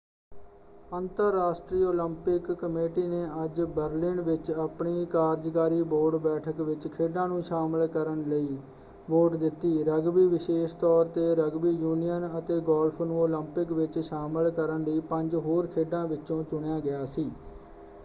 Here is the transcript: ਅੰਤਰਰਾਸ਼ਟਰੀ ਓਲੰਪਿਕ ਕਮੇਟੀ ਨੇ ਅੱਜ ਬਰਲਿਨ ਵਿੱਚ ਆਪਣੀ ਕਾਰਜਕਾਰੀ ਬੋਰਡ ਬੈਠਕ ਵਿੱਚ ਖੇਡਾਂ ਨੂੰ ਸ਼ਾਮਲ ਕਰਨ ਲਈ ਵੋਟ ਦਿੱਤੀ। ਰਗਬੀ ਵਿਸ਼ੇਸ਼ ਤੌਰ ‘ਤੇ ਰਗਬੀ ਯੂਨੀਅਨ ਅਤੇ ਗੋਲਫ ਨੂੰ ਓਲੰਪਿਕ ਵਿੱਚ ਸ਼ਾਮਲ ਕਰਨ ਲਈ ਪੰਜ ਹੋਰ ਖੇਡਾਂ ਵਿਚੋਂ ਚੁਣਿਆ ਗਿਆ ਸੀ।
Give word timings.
ਅੰਤਰਰਾਸ਼ਟਰੀ 0.91 1.81
ਓਲੰਪਿਕ 1.85 2.51
ਕਮੇਟੀ 2.53 3.01
ਨੇ 3.07 3.19
ਅੱਜ 3.43 3.61
ਬਰਲਿਨ 3.73 4.21
ਵਿੱਚ 4.21 4.49
ਆਪਣੀ 4.53 5.05
ਕਾਰਜਕਾਰੀ 5.07 5.81
ਬੋਰਡ 5.89 6.15
ਬੈਠਕ 6.21 6.61
ਵਿੱਚ 6.61 6.87
ਖੇਡਾਂ 6.87 7.27
ਨੂੰ 7.27 7.41
ਸ਼ਾਮਲ 7.43 7.85
ਕਰਨ 7.89 8.23
ਲਈ 8.29 8.57
ਵੋਟ 9.09 9.35
ਦਿੱਤੀ। 9.35 9.83
ਰਗਬੀ 9.85 10.25
ਵਿਸ਼ੇਸ਼ 10.27 10.75
ਤੌਰ 10.77 11.05
‘ਤੇ 11.09 11.33
ਰਗਬੀ 11.35 11.71
ਯੂਨੀਅਨ 11.73 12.29
ਅਤੇ 12.39 12.59
ਗੋਲਫ 12.65 13.01
ਨੂੰ 13.01 13.19
ਓਲੰਪਿਕ 13.19 13.71
ਵਿੱਚ 13.73 13.99
ਸ਼ਾਮਲ 14.01 14.49
ਕਰਨ 14.51 14.83
ਲਈ 14.83 14.99
ਪੰਜ 15.09 15.35
ਹੋਰ 15.37 15.67
ਖੇਡਾਂ 15.67 16.05
ਵਿਚੋਂ 16.07 16.43
ਚੁਣਿਆ 16.45 16.79
ਗਿਆ 16.79 17.05
ਸੀ। 17.07 17.29